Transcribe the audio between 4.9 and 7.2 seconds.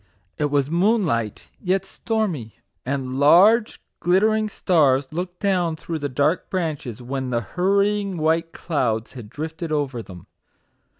looked down through the dark branches,